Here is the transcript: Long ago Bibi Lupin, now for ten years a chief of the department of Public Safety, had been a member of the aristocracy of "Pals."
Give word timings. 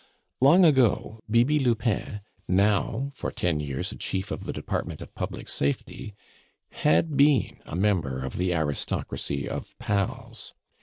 Long 0.39 0.65
ago 0.65 1.19
Bibi 1.29 1.59
Lupin, 1.59 2.21
now 2.47 3.09
for 3.13 3.31
ten 3.31 3.59
years 3.59 3.91
a 3.91 3.95
chief 3.95 4.31
of 4.31 4.45
the 4.45 4.51
department 4.51 4.99
of 4.99 5.13
Public 5.13 5.47
Safety, 5.47 6.15
had 6.71 7.15
been 7.15 7.61
a 7.67 7.75
member 7.75 8.23
of 8.25 8.37
the 8.37 8.51
aristocracy 8.51 9.47
of 9.47 9.77
"Pals." 9.77 10.55